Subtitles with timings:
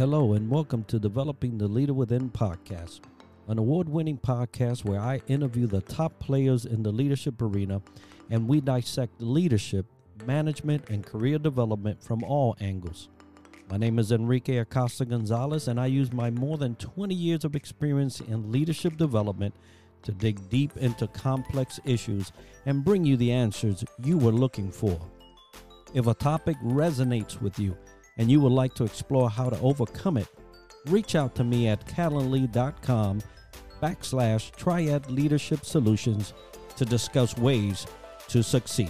[0.00, 3.00] Hello, and welcome to Developing the Leader Within podcast,
[3.48, 7.82] an award winning podcast where I interview the top players in the leadership arena
[8.30, 9.84] and we dissect leadership,
[10.24, 13.10] management, and career development from all angles.
[13.70, 17.54] My name is Enrique Acosta Gonzalez, and I use my more than 20 years of
[17.54, 19.54] experience in leadership development
[20.04, 22.32] to dig deep into complex issues
[22.64, 24.98] and bring you the answers you were looking for.
[25.92, 27.76] If a topic resonates with you,
[28.16, 30.28] and you would like to explore how to overcome it,
[30.86, 33.22] reach out to me at calendly.com
[33.82, 36.34] backslash triad leadership solutions
[36.76, 37.86] to discuss ways
[38.28, 38.88] to succeed.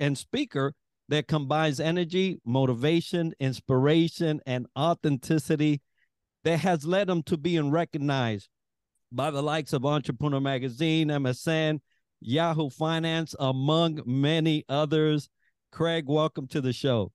[0.00, 0.74] And speaker
[1.08, 5.80] that combines energy, motivation, inspiration, and authenticity
[6.44, 8.48] that has led them to being recognized
[9.12, 11.80] by the likes of Entrepreneur Magazine, MSN,
[12.24, 15.28] Yahoo Finance, among many others.
[15.70, 17.12] Craig, welcome to the show.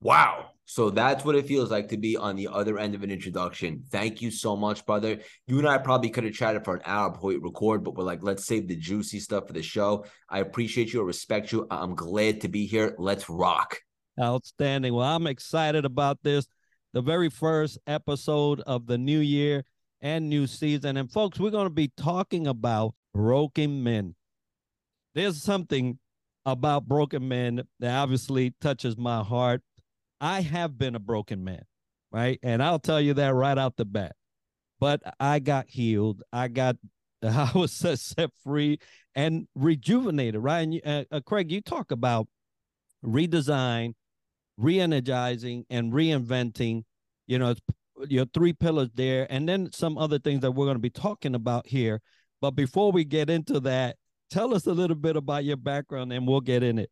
[0.00, 0.50] Wow.
[0.64, 3.84] So that's what it feels like to be on the other end of an introduction.
[3.90, 5.18] Thank you so much, brother.
[5.46, 8.04] You and I probably could have chatted for an hour before we record, but we're
[8.04, 10.04] like, let's save the juicy stuff for the show.
[10.28, 11.00] I appreciate you.
[11.00, 11.66] I respect you.
[11.70, 12.94] I'm glad to be here.
[12.98, 13.80] Let's rock.
[14.20, 14.92] Outstanding.
[14.92, 16.46] Well, I'm excited about this.
[16.92, 19.64] The very first episode of the new year
[20.00, 20.96] and new season.
[20.96, 24.14] And folks, we're going to be talking about broken men
[25.18, 25.98] there's something
[26.46, 29.62] about broken men that obviously touches my heart.
[30.20, 31.62] I have been a broken man,
[32.10, 32.38] right?
[32.42, 34.12] And I'll tell you that right out the bat.
[34.80, 36.22] But I got healed.
[36.32, 36.76] I got,
[37.22, 38.78] I was set free
[39.14, 40.68] and rejuvenated, right?
[40.84, 42.28] And uh, uh, Craig, you talk about
[43.04, 43.94] redesign,
[44.56, 46.84] re-energizing, and reinventing.
[47.26, 47.54] You know,
[48.08, 51.34] your three pillars there, and then some other things that we're going to be talking
[51.34, 52.00] about here.
[52.40, 53.96] But before we get into that,
[54.30, 56.90] tell us a little bit about your background and we'll get in it.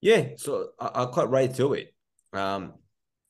[0.00, 1.94] Yeah, so I'll cut right to it.
[2.32, 2.74] Um,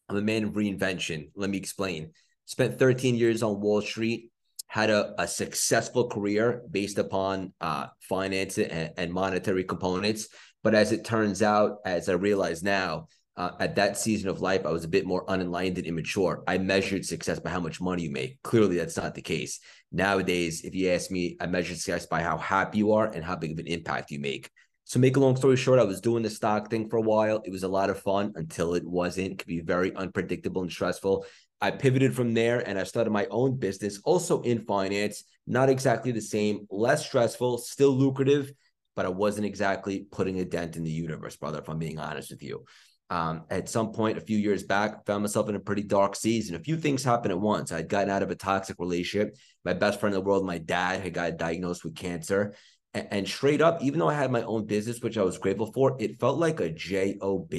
[0.09, 1.31] I'm a man of reinvention.
[1.35, 2.13] Let me explain.
[2.47, 4.31] Spent 13 years on Wall Street,
[4.67, 10.29] had a, a successful career based upon uh, finance and, and monetary components.
[10.63, 13.09] But as it turns out, as I realize now,
[13.41, 16.45] uh, at that season of life, I was a bit more unenlightened and immature.
[16.47, 18.37] I measured success by how much money you make.
[18.43, 19.61] Clearly, that's not the case.
[19.91, 23.37] Nowadays, if you ask me, I measure success by how happy you are and how
[23.37, 24.51] big of an impact you make.
[24.85, 27.41] So, make a long story short, I was doing the stock thing for a while.
[27.43, 29.33] It was a lot of fun until it wasn't.
[29.33, 31.25] It could be very unpredictable and stressful.
[31.63, 35.25] I pivoted from there and I started my own business, also in finance.
[35.47, 38.53] Not exactly the same, less stressful, still lucrative,
[38.97, 42.31] but I wasn't exactly putting a dent in the universe, brother, if I'm being honest
[42.31, 42.67] with you
[43.11, 46.55] um, at some point a few years back, found myself in a pretty dark season.
[46.55, 47.73] A few things happened at once.
[47.73, 49.37] I'd gotten out of a toxic relationship.
[49.65, 52.55] My best friend in the world, my dad, had got diagnosed with cancer.
[52.95, 55.73] And, and straight up, even though I had my own business, which I was grateful
[55.73, 57.53] for, it felt like a job.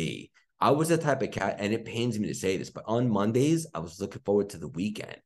[0.62, 3.10] I was the type of cat, and it pains me to say this, but on
[3.10, 5.18] Mondays, I was looking forward to the weekend.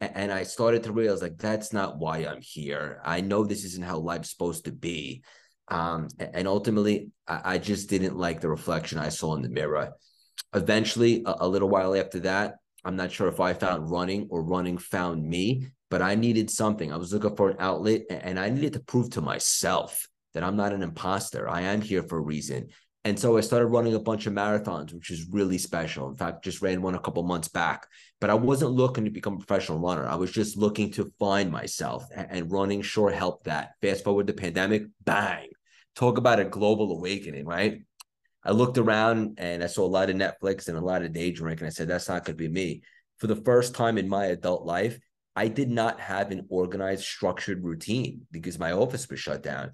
[0.00, 3.00] And I started to realize, like, that's not why I'm here.
[3.02, 5.24] I know this isn't how life's supposed to be.
[5.68, 9.94] Um, and ultimately, I, just didn't like the reflection I saw in the mirror.
[10.54, 14.44] Eventually, a, a little while after that, I'm not sure if I found running or
[14.44, 16.92] running found me, but I needed something.
[16.92, 20.56] I was looking for an outlet and I needed to prove to myself that I'm
[20.56, 21.48] not an imposter.
[21.48, 22.68] I am here for a reason.
[23.06, 26.08] And so I started running a bunch of marathons, which is really special.
[26.08, 27.86] In fact, just ran one a couple months back.
[28.20, 30.08] But I wasn't looking to become a professional runner.
[30.08, 33.74] I was just looking to find myself, and running sure helped that.
[33.80, 35.50] Fast forward the pandemic, bang,
[35.96, 37.82] talk about a global awakening, right?
[38.44, 41.32] I looked around and I saw a lot of Netflix and a lot of day
[41.32, 42.82] drink, and I said, that's not going to be me.
[43.18, 44.98] For the first time in my adult life,
[45.34, 49.72] I did not have an organized, structured routine because my office was shut down.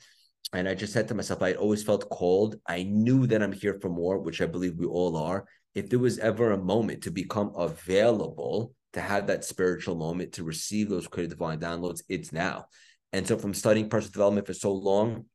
[0.52, 2.56] And I just said to myself, I always felt called.
[2.66, 5.44] I knew that I'm here for more, which I believe we all are.
[5.74, 10.44] If there was ever a moment to become available to have that spiritual moment to
[10.44, 12.66] receive those creative divine downloads, it's now.
[13.12, 15.26] And so, from studying personal development for so long,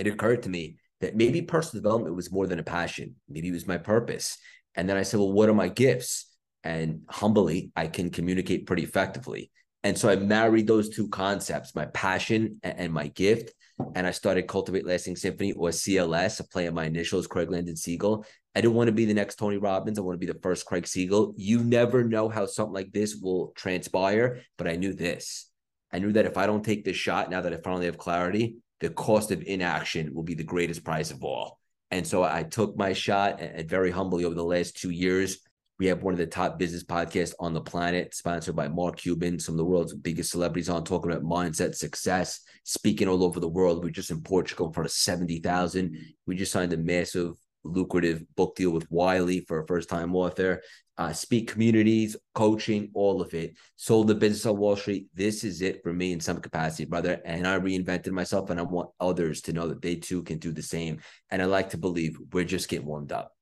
[0.00, 3.16] it occurred to me that maybe personal development was more than a passion.
[3.28, 4.38] Maybe it was my purpose.
[4.74, 6.26] And then I said, well, what are my gifts?
[6.62, 9.50] And humbly, I can communicate pretty effectively.
[9.82, 13.52] And so I married those two concepts, my passion and my gift.
[13.94, 17.76] And I started Cultivate Lasting Symphony or CLS, a play on my initials, Craig Landon
[17.76, 18.26] Siegel.
[18.54, 19.98] I didn't want to be the next Tony Robbins.
[19.98, 21.32] I want to be the first Craig Siegel.
[21.38, 25.48] You never know how something like this will transpire, but I knew this.
[25.92, 28.56] I knew that if I don't take this shot, now that I finally have clarity,
[28.80, 31.58] the cost of inaction will be the greatest prize of all.
[31.90, 35.38] And so I took my shot and very humbly over the last two years,
[35.80, 39.38] We have one of the top business podcasts on the planet, sponsored by Mark Cuban,
[39.38, 43.48] some of the world's biggest celebrities on talking about mindset, success, speaking all over the
[43.48, 43.82] world.
[43.82, 45.96] We're just in Portugal in front of 70,000.
[46.26, 47.32] We just signed a massive,
[47.64, 50.62] lucrative book deal with Wiley for a first time author.
[50.98, 53.54] Uh, speak communities, coaching, all of it.
[53.76, 55.06] Sold the business on Wall Street.
[55.14, 57.20] This is it for me in some capacity, brother.
[57.24, 60.52] And I reinvented myself, and I want others to know that they too can do
[60.52, 61.00] the same.
[61.30, 63.32] And I like to believe we're just getting warmed up.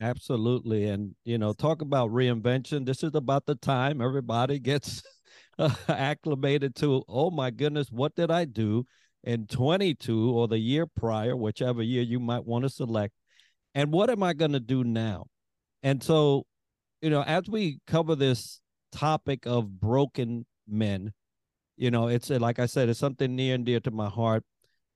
[0.00, 0.88] Absolutely.
[0.88, 2.86] And, you know, talk about reinvention.
[2.86, 5.02] This is about the time everybody gets
[5.88, 8.84] acclimated to, oh my goodness, what did I do
[9.22, 13.12] in 22 or the year prior, whichever year you might want to select?
[13.74, 15.26] And what am I going to do now?
[15.82, 16.44] And so,
[17.00, 18.60] you know, as we cover this
[18.92, 21.12] topic of broken men,
[21.76, 24.44] you know, it's like I said, it's something near and dear to my heart.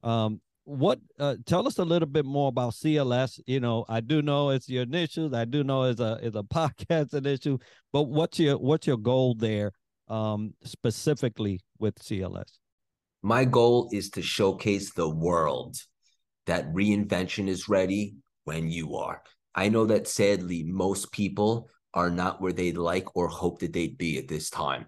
[0.03, 3.41] Um, what uh, tell us a little bit more about CLS.
[3.47, 5.33] You know, I do know it's your initials.
[5.33, 7.61] I do know it's a it's a podcast initial,
[7.93, 9.73] but what's your what's your goal there
[10.09, 12.59] um, specifically with CLS?
[13.23, 15.77] My goal is to showcase the world
[16.47, 18.15] that reinvention is ready
[18.47, 19.23] when you are.
[19.55, 23.99] I know that sadly most people are not where they'd like or hope that they'd
[23.99, 24.87] be at this time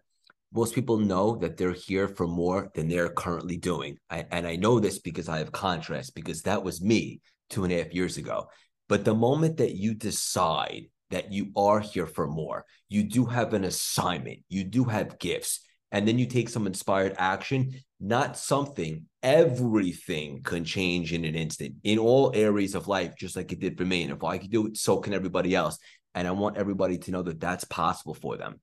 [0.53, 3.99] most people know that they're here for more than they're currently doing.
[4.09, 7.21] I, and I know this because I have contrast, because that was me
[7.51, 8.49] two and a half years ago.
[8.89, 13.53] But the moment that you decide that you are here for more, you do have
[13.53, 15.61] an assignment, you do have gifts,
[15.93, 21.75] and then you take some inspired action, not something, everything can change in an instant
[21.83, 24.03] in all areas of life, just like it did for me.
[24.03, 25.79] And if I can do it, so can everybody else.
[26.15, 28.61] And I want everybody to know that that's possible for them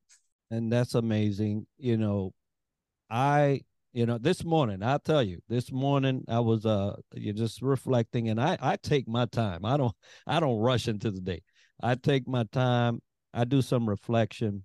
[0.52, 1.66] and that's amazing.
[1.78, 2.34] You know,
[3.10, 3.62] I
[3.94, 8.30] you know this morning I'll tell you this morning I was uh you're just reflecting
[8.30, 9.66] and I I take my time.
[9.66, 9.96] I don't
[10.28, 11.42] I don't rush into the day.
[11.82, 13.02] I take my time.
[13.34, 14.64] I do some reflection.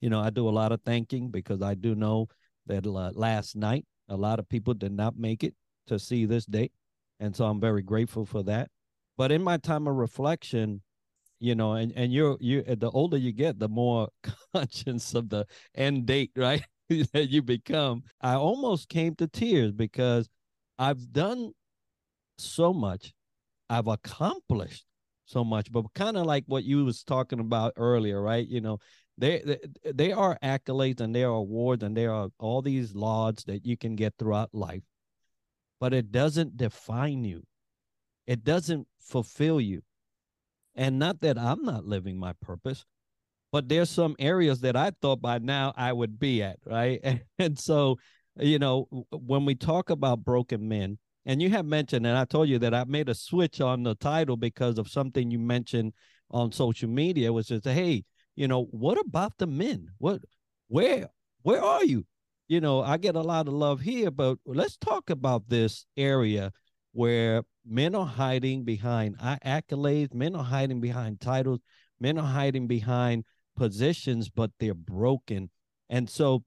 [0.00, 2.28] You know, I do a lot of thinking because I do know
[2.66, 5.54] that uh, last night a lot of people did not make it
[5.86, 6.70] to see this day,
[7.20, 8.70] and so I'm very grateful for that.
[9.16, 10.82] But in my time of reflection,
[11.44, 14.08] you know and and you're you the older you get the more
[14.54, 15.44] conscious of the
[15.74, 16.64] end date right
[17.12, 20.28] that you become i almost came to tears because
[20.78, 21.50] i've done
[22.38, 23.12] so much
[23.68, 24.84] i've accomplished
[25.26, 28.78] so much but kind of like what you was talking about earlier right you know
[29.16, 33.64] they, they are accolades and there are awards and there are all these lauds that
[33.64, 34.82] you can get throughout life
[35.80, 37.42] but it doesn't define you
[38.26, 39.82] it doesn't fulfill you
[40.74, 42.84] and not that I'm not living my purpose,
[43.52, 47.00] but there's some areas that I thought by now I would be at, right?
[47.02, 47.96] And, and so,
[48.36, 52.48] you know, when we talk about broken men, and you have mentioned, and I told
[52.50, 55.94] you that I made a switch on the title because of something you mentioned
[56.30, 58.04] on social media, which is, hey,
[58.36, 59.88] you know, what about the men?
[59.98, 60.22] What,
[60.68, 61.08] where,
[61.42, 62.04] where are you?
[62.48, 66.52] You know, I get a lot of love here, but let's talk about this area
[66.92, 71.60] where men are hiding behind accolades, men are hiding behind titles,
[71.98, 73.24] men are hiding behind
[73.56, 75.50] positions, but they're broken.
[75.88, 76.44] And so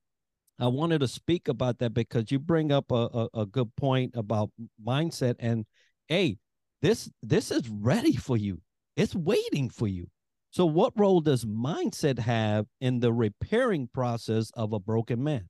[0.60, 4.14] I wanted to speak about that because you bring up a, a, a good point
[4.16, 4.52] about
[4.84, 5.66] mindset and
[6.08, 6.38] hey,
[6.82, 8.62] this this is ready for you.
[8.96, 10.08] It's waiting for you.
[10.52, 15.50] So what role does mindset have in the repairing process of a broken man?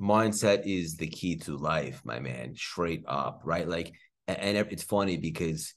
[0.00, 3.66] Mindset is the key to life, my man, straight up, right?
[3.66, 3.94] Like
[4.28, 5.74] and it's funny because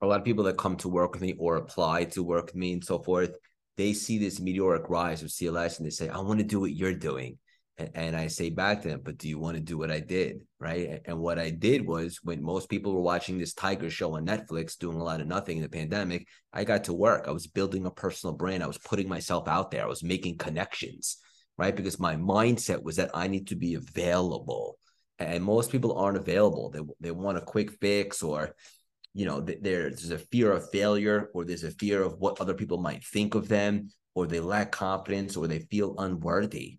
[0.00, 2.54] a lot of people that come to work with me or apply to work with
[2.54, 3.36] me and so forth,
[3.76, 6.74] they see this meteoric rise of CLS and they say, I want to do what
[6.74, 7.38] you're doing.
[7.94, 10.42] And I say back to them, but do you want to do what I did?
[10.58, 11.00] Right.
[11.04, 14.76] And what I did was when most people were watching this Tiger show on Netflix,
[14.76, 17.26] doing a lot of nothing in the pandemic, I got to work.
[17.28, 18.64] I was building a personal brand.
[18.64, 19.84] I was putting myself out there.
[19.84, 21.18] I was making connections,
[21.56, 21.74] right?
[21.74, 24.78] Because my mindset was that I need to be available
[25.18, 26.70] and most people aren't available.
[26.70, 28.54] They they want a quick fix, or
[29.14, 32.78] you know, there's a fear of failure, or there's a fear of what other people
[32.78, 36.78] might think of them, or they lack confidence, or they feel unworthy,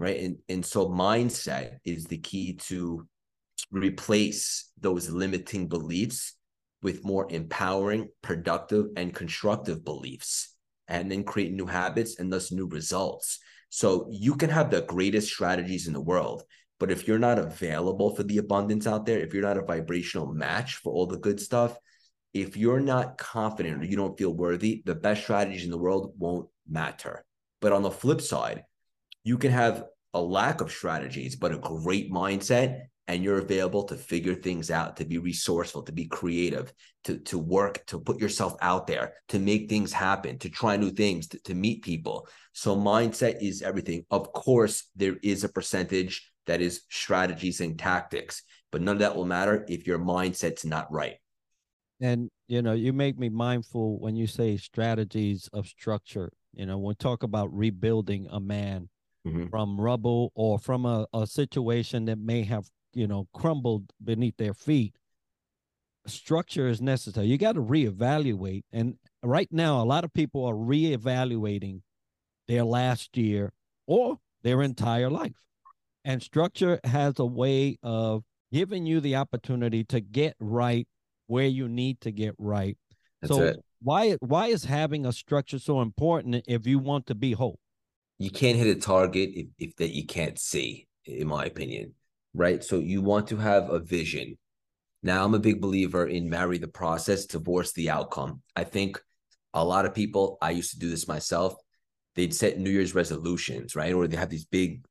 [0.00, 0.18] right?
[0.18, 3.06] And and so mindset is the key to
[3.70, 6.34] replace those limiting beliefs
[6.82, 10.56] with more empowering, productive, and constructive beliefs,
[10.88, 13.38] and then create new habits and thus new results.
[13.68, 16.42] So you can have the greatest strategies in the world.
[16.78, 20.32] But if you're not available for the abundance out there, if you're not a vibrational
[20.32, 21.76] match for all the good stuff,
[22.32, 26.14] if you're not confident or you don't feel worthy, the best strategies in the world
[26.16, 27.24] won't matter.
[27.60, 28.64] But on the flip side,
[29.24, 29.84] you can have
[30.14, 34.96] a lack of strategies, but a great mindset and you're available to figure things out,
[34.96, 36.72] to be resourceful, to be creative,
[37.02, 40.92] to, to work, to put yourself out there, to make things happen, to try new
[40.92, 42.28] things, to, to meet people.
[42.52, 44.04] So mindset is everything.
[44.12, 49.16] Of course, there is a percentage that is strategies and tactics, but none of that
[49.16, 51.16] will matter if your mindset's not right.
[52.00, 56.32] And you know, you make me mindful when you say strategies of structure.
[56.52, 58.88] You know, when we talk about rebuilding a man
[59.26, 59.46] mm-hmm.
[59.48, 64.54] from rubble or from a, a situation that may have, you know, crumbled beneath their
[64.54, 64.94] feet,
[66.06, 67.26] structure is necessary.
[67.26, 68.62] You got to reevaluate.
[68.72, 71.82] And right now, a lot of people are reevaluating
[72.48, 73.52] their last year
[73.86, 75.34] or their entire life.
[76.04, 80.88] And structure has a way of giving you the opportunity to get right
[81.26, 82.76] where you need to get right.
[83.20, 83.64] That's so it.
[83.82, 87.58] why why is having a structure so important if you want to be whole?
[88.20, 91.94] You can't hit a target if, if that you can't see, in my opinion.
[92.34, 92.62] Right.
[92.62, 94.36] So you want to have a vision.
[95.02, 98.42] Now I'm a big believer in marry the process, divorce the outcome.
[98.54, 99.00] I think
[99.54, 101.54] a lot of people, I used to do this myself,
[102.14, 103.94] they'd set New Year's resolutions, right?
[103.94, 104.84] Or they have these big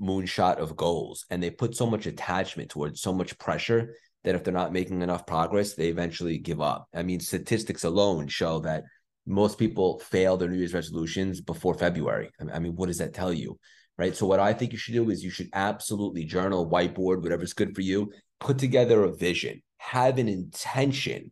[0.00, 4.44] moonshot of goals and they put so much attachment towards so much pressure that if
[4.44, 6.86] they're not making enough progress, they eventually give up.
[6.94, 8.84] I mean, statistics alone show that
[9.26, 12.30] most people fail their New Year's resolutions before February.
[12.52, 13.58] I mean, what does that tell you?
[13.98, 14.16] Right.
[14.16, 17.74] So, what I think you should do is you should absolutely journal, whiteboard, whatever's good
[17.74, 18.10] for you,
[18.40, 21.30] put together a vision, have an intention,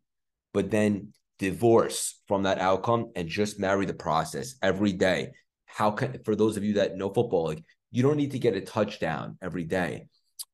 [0.52, 5.30] but then divorce from that outcome and just marry the process every day.
[5.64, 8.54] How can, for those of you that know football, like you don't need to get
[8.54, 10.06] a touchdown every day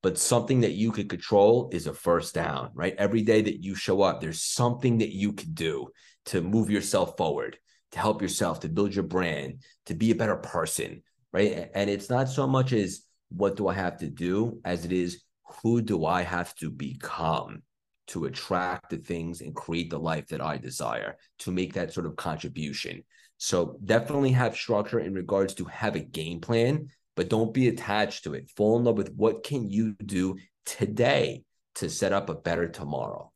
[0.02, 2.94] but something that you could control is a first down, right?
[2.98, 5.88] Every day that you show up, there's something that you can do
[6.26, 7.58] to move yourself forward,
[7.92, 11.02] to help yourself, to build your brand, to be a better person,
[11.32, 11.70] right?
[11.74, 15.22] And it's not so much as what do I have to do as it is
[15.62, 17.62] who do I have to become
[18.08, 22.06] to attract the things and create the life that I desire, to make that sort
[22.06, 23.02] of contribution.
[23.38, 28.24] So definitely have structure in regards to have a game plan but don't be attached
[28.24, 28.50] to it.
[28.50, 31.42] Fall in love with what can you do today
[31.76, 33.32] to set up a better tomorrow.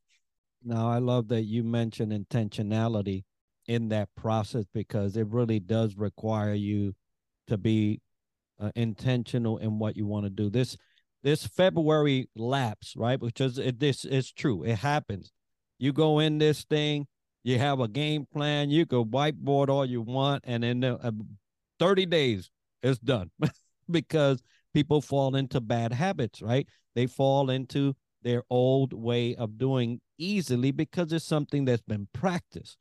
[0.62, 3.24] Now, I love that you mentioned intentionality
[3.66, 6.94] in that process because it really does require you
[7.46, 8.00] to be
[8.58, 10.50] uh, intentional in what you want to do.
[10.50, 10.76] This
[11.22, 13.20] this February lapse, right?
[13.20, 14.62] Because it, this is true.
[14.64, 15.32] It happens.
[15.78, 17.06] You go in this thing,
[17.42, 21.10] you have a game plan, you can whiteboard all you want, and in uh,
[21.78, 22.50] 30 days,
[22.82, 23.30] it's done.
[23.90, 26.66] because people fall into bad habits, right?
[26.94, 32.76] They fall into their old way of doing easily because it's something that's been practiced.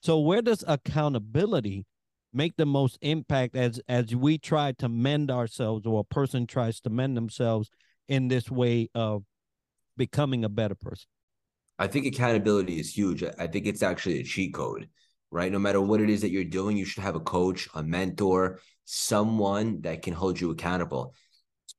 [0.00, 1.86] So where does accountability
[2.32, 6.80] make the most impact as as we try to mend ourselves or a person tries
[6.80, 7.70] to mend themselves
[8.08, 9.24] in this way of
[9.96, 11.06] becoming a better person?
[11.78, 13.24] I think accountability is huge.
[13.24, 14.88] I think it's actually a cheat code,
[15.30, 15.50] right?
[15.50, 18.60] No matter what it is that you're doing, you should have a coach, a mentor,
[18.84, 21.14] someone that can hold you accountable.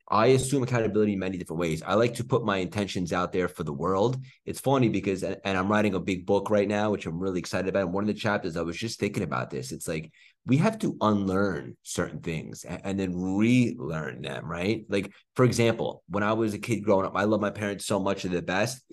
[0.08, 1.82] I assume accountability in many different ways.
[1.82, 4.18] I like to put my intentions out there for the world.
[4.46, 7.70] It's funny because, and I'm writing a big book right now, which I'm really excited
[7.70, 7.86] about.
[7.86, 9.72] And one of the chapters, I was just thinking about this.
[9.72, 10.12] It's like
[10.46, 14.86] we have to unlearn certain things and then relearn them, right?
[14.90, 18.00] Like, for example, when I was a kid growing up, I love my parents so
[18.00, 18.84] much, of the best.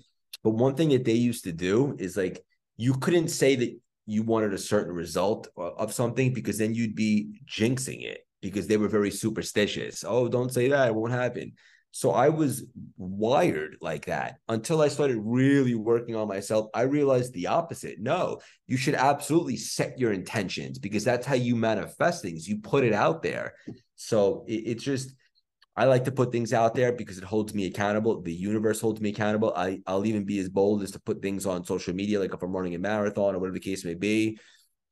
[0.42, 2.42] But one thing that they used to do is like,
[2.78, 7.38] you couldn't say that you wanted a certain result of something because then you'd be
[7.47, 10.05] jinxing it because they were very superstitious.
[10.07, 11.53] Oh, don't say that, it won't happen.
[11.93, 12.65] So I was
[12.97, 16.69] wired like that until I started really working on myself.
[16.75, 18.01] I realized the opposite.
[18.01, 22.49] No, you should absolutely set your intentions because that's how you manifest things.
[22.49, 23.55] You put it out there.
[23.95, 25.15] So it, it's just
[25.77, 28.21] I like to put things out there because it holds me accountable.
[28.23, 29.53] The universe holds me accountable.
[29.55, 32.43] I, I'll even be as bold as to put things on social media, like if
[32.43, 34.39] I'm running a marathon or whatever the case may be.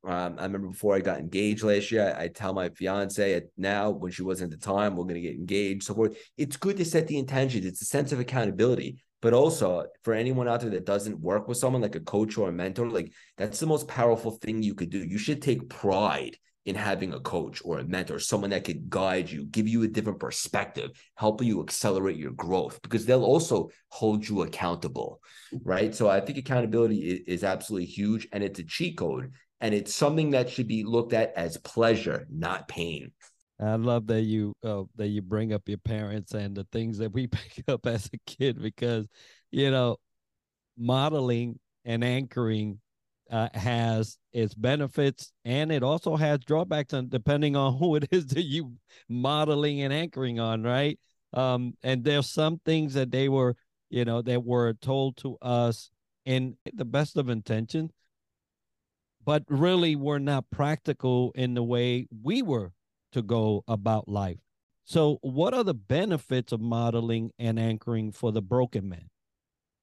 [0.02, 3.90] Um, I remember before I got engaged last year, I, I tell my fiance now
[3.90, 6.16] when she wasn't at the time, we're going to get engaged, so forth.
[6.38, 7.66] It's good to set the intentions.
[7.66, 9.02] It's a sense of accountability.
[9.22, 12.48] But also for anyone out there that doesn't work with someone like a coach or
[12.48, 15.04] a mentor, like that's the most powerful thing you could do.
[15.04, 19.30] You should take pride in having a coach or a mentor, someone that could guide
[19.30, 24.26] you, give you a different perspective, help you accelerate your growth because they'll also hold
[24.26, 25.20] you accountable.
[25.64, 25.94] Right.
[25.94, 29.94] So I think accountability is, is absolutely huge and it's a cheat code and it's
[29.94, 33.12] something that should be looked at as pleasure, not pain.
[33.60, 37.12] I love that you uh, that you bring up your parents and the things that
[37.12, 39.06] we pick up as a kid because
[39.50, 39.96] you know
[40.78, 42.80] modeling and anchoring
[43.30, 48.26] uh, has its benefits and it also has drawbacks and depending on who it is
[48.28, 48.74] that you
[49.08, 50.98] modeling and anchoring on right
[51.32, 53.56] Um, and there's some things that they were,
[53.90, 55.90] you know, that were told to us
[56.24, 57.90] in the best of intention,
[59.24, 62.72] but really were not practical in the way we were
[63.12, 64.38] to go about life.
[64.84, 69.10] So, what are the benefits of modeling and anchoring for the broken man?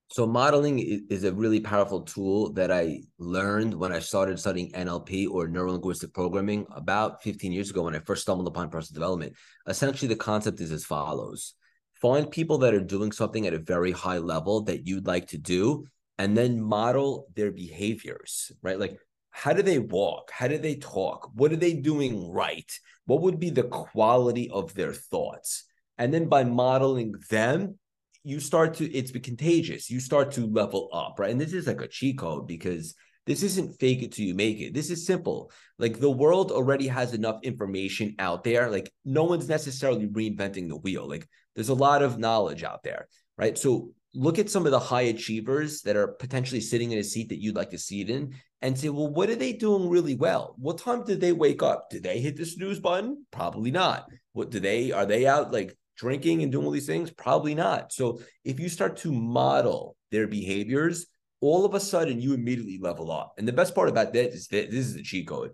[0.09, 0.79] So modeling
[1.09, 5.73] is a really powerful tool that I learned when I started studying NLP or neuro
[5.73, 9.33] linguistic programming about 15 years ago when I first stumbled upon personal development.
[9.67, 11.55] Essentially, the concept is as follows:
[12.01, 15.37] find people that are doing something at a very high level that you'd like to
[15.37, 15.85] do,
[16.17, 18.53] and then model their behaviors.
[18.61, 18.97] Right, like
[19.37, 20.31] how do they walk?
[20.31, 21.29] How do they talk?
[21.35, 22.71] What are they doing right?
[23.05, 25.65] What would be the quality of their thoughts?
[25.99, 27.77] And then by modeling them,
[28.23, 29.91] you start to it's contagious.
[29.91, 31.29] You start to level up, right?
[31.29, 32.95] And this is like a cheat code because
[33.27, 34.73] this isn't fake it till you make it.
[34.73, 35.51] This is simple.
[35.77, 38.71] Like the world already has enough information out there.
[38.71, 41.07] Like no one's necessarily reinventing the wheel.
[41.07, 43.55] Like there's a lot of knowledge out there, right?
[43.55, 47.29] So look at some of the high achievers that are potentially sitting in a seat
[47.29, 50.15] that you'd like to see it in and say, well, what are they doing really
[50.15, 50.55] well?
[50.57, 51.89] What time did they wake up?
[51.89, 53.25] Did they hit the snooze button?
[53.31, 54.07] Probably not.
[54.33, 57.11] What do they are they out like drinking and doing all these things?
[57.11, 57.91] Probably not.
[57.91, 61.07] So if you start to model their behaviors,
[61.41, 63.33] all of a sudden you immediately level up.
[63.37, 65.51] And the best part about that is that this is the cheat code.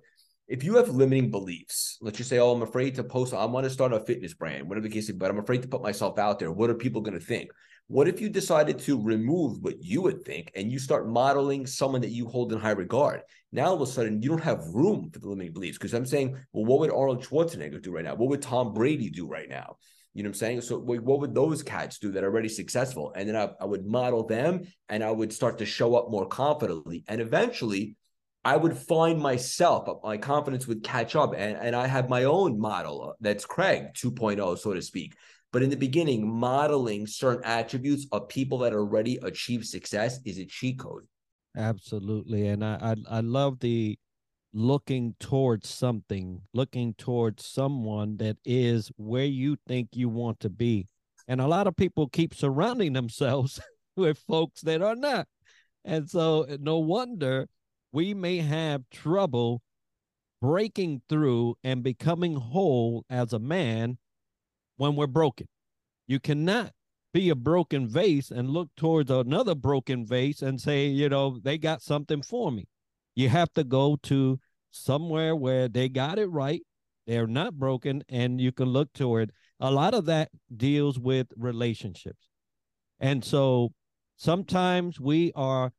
[0.47, 3.63] If you have limiting beliefs, let's just say, oh, I'm afraid to post, I want
[3.63, 6.19] to start a fitness brand, whatever the case is, but I'm afraid to put myself
[6.19, 6.51] out there.
[6.51, 7.49] What are people going to think?
[7.87, 12.01] What if you decided to remove what you would think and you start modeling someone
[12.01, 13.21] that you hold in high regard?
[13.51, 16.05] Now all of a sudden you don't have room for the limiting beliefs because I'm
[16.05, 18.15] saying, well, what would Arnold Schwarzenegger do right now?
[18.15, 19.77] What would Tom Brady do right now?
[20.13, 20.61] You know what I'm saying?
[20.61, 23.11] So what would those cats do that are already successful?
[23.15, 26.27] And then I, I would model them and I would start to show up more
[26.27, 27.03] confidently.
[27.07, 27.97] And eventually
[28.45, 31.33] I would find myself, uh, my confidence would catch up.
[31.33, 35.15] And, and I have my own model uh, that's Craig 2.0, so to speak.
[35.53, 40.45] But in the beginning, modeling certain attributes of people that already achieve success is a
[40.45, 41.03] cheat code.
[41.55, 42.47] Absolutely.
[42.47, 43.97] And I, I, I love the
[44.51, 50.87] looking towards something, looking towards someone that is where you think you want to be.
[51.27, 53.61] And a lot of people keep surrounding themselves
[53.95, 55.27] with folks that are not.
[55.85, 57.47] And so, no wonder
[57.91, 59.61] we may have trouble
[60.41, 63.99] breaking through and becoming whole as a man
[64.77, 65.47] when we're broken.
[66.07, 66.71] You cannot
[67.13, 71.57] be a broken vase and look towards another broken vase and say, you know, they
[71.57, 72.67] got something for me.
[73.15, 74.39] You have to go to
[74.71, 76.61] somewhere where they got it right.
[77.05, 79.31] They're not broken, and you can look toward.
[79.59, 82.29] A lot of that deals with relationships.
[82.99, 83.73] And so
[84.15, 85.73] sometimes we are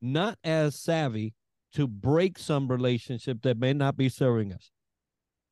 [0.00, 1.34] not as savvy
[1.74, 4.70] to break some relationship that may not be serving us.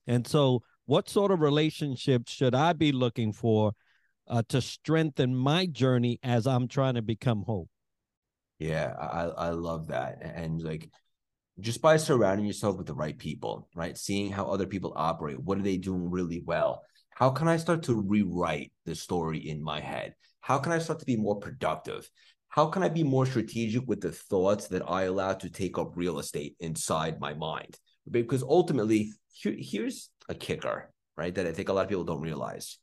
[0.06, 3.72] And so, what sort of relationships should I be looking for
[4.31, 7.69] uh, to strengthen my journey as I'm trying to become whole?
[8.59, 10.90] Yeah, I I love that, and like
[11.59, 13.99] just by surrounding yourself with the right people, right?
[13.99, 16.83] Seeing how other people operate, what are they doing really well?
[17.11, 20.14] How can I start to rewrite the story in my head?
[20.40, 22.09] How can I start to be more productive?
[22.49, 25.97] How can I be more strategic with the thoughts that I allow to take up
[25.97, 27.79] real estate inside my mind?
[28.11, 31.35] Because ultimately, here, here's a kicker, right?
[31.35, 32.79] That I think a lot of people don't realize.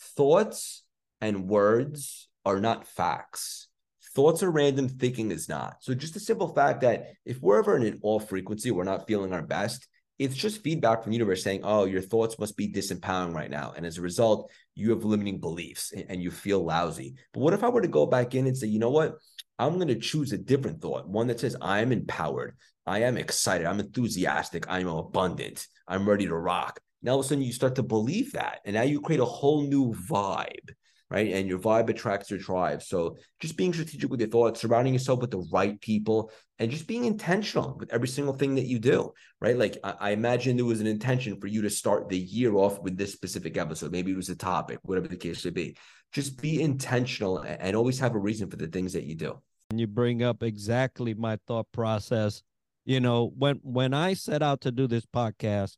[0.00, 0.82] Thoughts
[1.20, 3.68] and words are not facts
[4.14, 5.76] Thoughts are random, thinking is not.
[5.80, 9.06] So just the simple fact that if we're ever in an off frequency, we're not
[9.06, 9.86] feeling our best,
[10.18, 13.72] it's just feedback from the universe saying, oh, your thoughts must be disempowering right now.
[13.76, 17.14] And as a result, you have limiting beliefs and you feel lousy.
[17.32, 19.14] But what if I were to go back in and say, you know what?
[19.60, 22.56] I'm going to choose a different thought, one that says, I am empowered.
[22.86, 23.66] I am excited.
[23.66, 24.66] I'm enthusiastic.
[24.68, 25.66] I'm abundant.
[25.86, 26.80] I'm ready to rock.
[27.02, 28.60] Now, all of a sudden, you start to believe that.
[28.64, 30.70] And now you create a whole new vibe
[31.10, 31.32] right?
[31.32, 32.82] And your vibe attracts your tribe.
[32.82, 36.86] So just being strategic with your thoughts, surrounding yourself with the right people, and just
[36.86, 39.56] being intentional with every single thing that you do, right?
[39.56, 42.80] Like I, I imagine there was an intention for you to start the year off
[42.80, 43.90] with this specific episode.
[43.90, 45.76] Maybe it was a topic, whatever the case should be.
[46.12, 49.38] Just be intentional and always have a reason for the things that you do.
[49.70, 52.42] And you bring up exactly my thought process.
[52.84, 55.76] You know, when when I set out to do this podcast,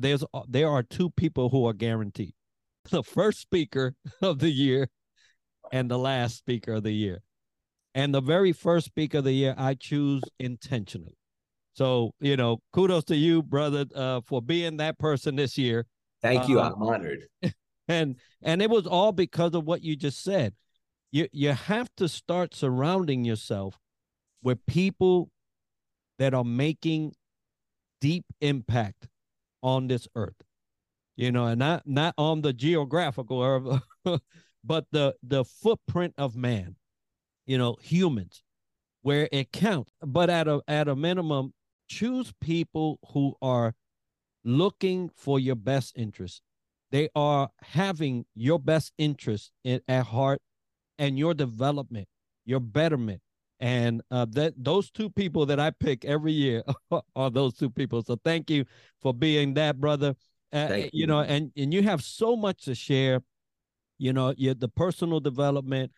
[0.00, 2.34] there's uh, there are two people who are guaranteed
[2.90, 4.88] the first speaker of the year
[5.72, 7.22] and the last speaker of the year.
[7.94, 11.18] And the very first speaker of the year, I choose intentionally.
[11.74, 15.86] So, you know, kudos to you, brother, uh, for being that person this year.
[16.22, 16.60] Thank you.
[16.60, 17.24] Uh, I'm honored.
[17.88, 20.54] And and it was all because of what you just said.
[21.10, 23.76] You you have to start surrounding yourself
[24.40, 25.30] with people
[26.18, 27.14] that are making
[28.00, 29.08] deep impact
[29.62, 30.42] on this earth.
[31.16, 33.82] you know, and not not on the geographical or
[34.64, 36.76] but the the footprint of man,
[37.46, 38.42] you know, humans,
[39.02, 39.92] where it counts.
[40.02, 41.54] But at a at a minimum,
[41.88, 43.74] choose people who are
[44.44, 46.42] looking for your best interest.
[46.90, 50.40] They are having your best interest in, at heart
[50.98, 52.08] and your development,
[52.44, 53.22] your betterment.
[53.62, 56.64] And uh, that those two people that I pick every year
[57.16, 58.02] are those two people.
[58.02, 58.64] So thank you
[59.00, 60.16] for being that brother.
[60.52, 60.90] Uh, you.
[60.92, 63.22] you know, and and you have so much to share.
[63.98, 65.92] You know, you, the personal development,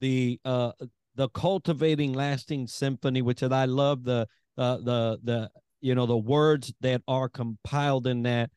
[0.00, 0.72] the uh,
[1.14, 4.26] the cultivating lasting symphony, which I love the
[4.58, 5.50] uh, the the
[5.80, 8.50] you know the words that are compiled in that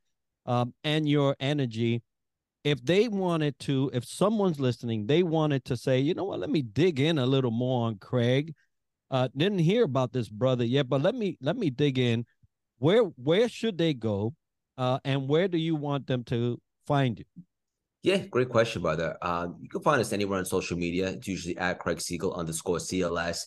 [0.48, 2.02] um, and your energy
[2.68, 6.50] if they wanted to if someone's listening they wanted to say you know what let
[6.50, 8.54] me dig in a little more on craig
[9.10, 12.26] uh didn't hear about this brother yet but let me let me dig in
[12.80, 14.34] where where should they go
[14.78, 17.26] uh and where do you want them to find you
[18.04, 19.18] yeah, great question, brother.
[19.22, 21.10] Um, you can find us anywhere on social media.
[21.10, 23.40] It's usually at Craig Siegel underscore CLS.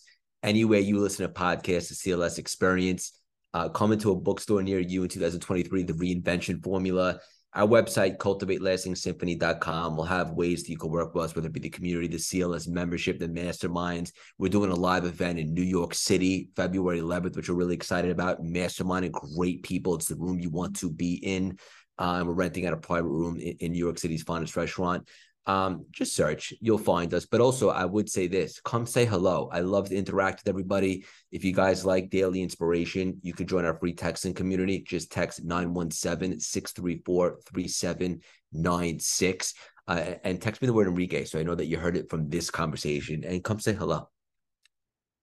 [0.43, 3.19] Anywhere you listen to podcasts, the CLS experience
[3.55, 7.19] uh, come into a bookstore near you in 2023, the reinvention formula.
[7.53, 11.59] Our website, cultivatelastingsymphony.com, will have ways that you can work with us, whether it be
[11.59, 14.13] the community, the CLS membership, the masterminds.
[14.39, 18.13] We're doing a live event in New York City, February 11th, which we're really excited
[18.13, 18.41] about.
[18.41, 19.97] Masterminding great people.
[19.97, 21.59] It's the room you want to be in.
[21.99, 25.09] Uh, and we're renting out a private room in, in New York City's finest restaurant
[25.51, 27.27] um, just search, you'll find us.
[27.27, 29.51] But also, I would say this come say hello.
[29.53, 31.05] I love to interact with everybody.
[31.33, 34.85] If you guys like daily inspiration, you can join our free texting community.
[34.87, 39.55] Just text 917 634 3796
[39.89, 42.29] uh, and text me the word Enrique so I know that you heard it from
[42.29, 44.09] this conversation and come say hello.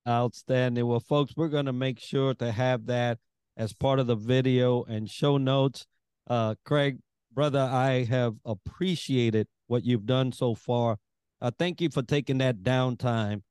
[0.06, 0.86] Outstanding.
[0.86, 3.20] Well, folks, we're going to make sure to have that
[3.56, 5.86] as part of the video and show notes.
[6.30, 6.98] Uh, Craig,
[7.38, 10.98] brother, I have appreciated what you've done so far.
[11.40, 13.44] Uh, thank you for taking that downtime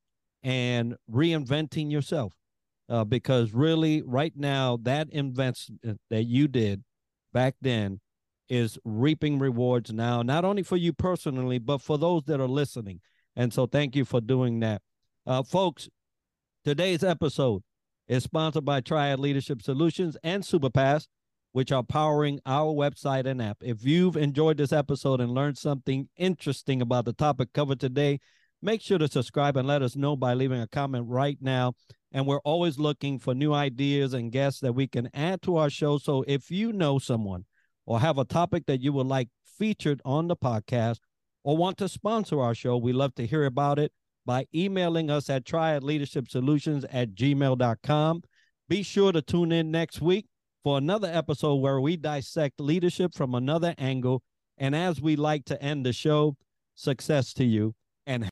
[0.43, 2.33] and reinventing yourself.
[2.89, 6.83] Uh, because really, right now, that investment that you did
[7.31, 8.01] back then
[8.49, 12.99] is reaping rewards now, not only for you personally, but for those that are listening.
[13.37, 14.81] And so, thank you for doing that.
[15.25, 15.87] Uh, folks,
[16.65, 17.61] today's episode
[18.09, 21.07] is sponsored by Triad Leadership Solutions and Superpass
[21.51, 23.57] which are powering our website and app.
[23.61, 28.19] If you've enjoyed this episode and learned something interesting about the topic covered today,
[28.61, 31.73] make sure to subscribe and let us know by leaving a comment right now.
[32.11, 35.69] And we're always looking for new ideas and guests that we can add to our
[35.69, 35.97] show.
[35.97, 37.45] So if you know someone
[37.85, 40.99] or have a topic that you would like featured on the podcast
[41.43, 43.91] or want to sponsor our show, we love to hear about it
[44.25, 48.21] by emailing us at triadleadershipsolutions at gmail.com.
[48.69, 50.27] Be sure to tune in next week
[50.67, 54.21] for another episode where we dissect leadership from another angle.
[54.57, 56.35] And as we like to end the show,
[56.75, 57.73] success to you
[58.05, 58.27] and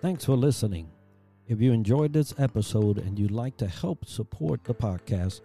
[0.00, 0.90] Thanks for listening.
[1.46, 5.42] If you enjoyed this episode and you'd like to help support the podcast,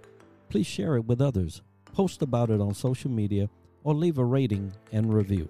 [0.48, 3.50] please share it with others, post about it on social media,
[3.84, 5.50] or leave a rating and review.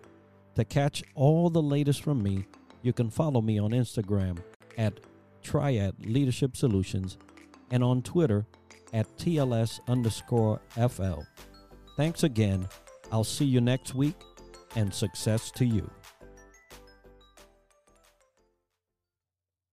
[0.56, 2.48] To catch all the latest from me,
[2.82, 4.40] you can follow me on Instagram
[4.80, 5.02] at
[5.44, 7.20] Triad Leadership Solutions
[7.74, 8.46] and on Twitter
[8.94, 11.22] at TLS underscore FL.
[11.98, 12.70] Thanks again.
[13.12, 14.16] I'll see you next week
[14.76, 15.90] and success to you.